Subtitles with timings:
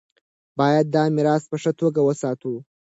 [0.59, 2.53] باید دا میراث په ښه توګه وساتو.